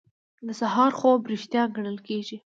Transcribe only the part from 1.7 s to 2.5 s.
ګڼل کیږي.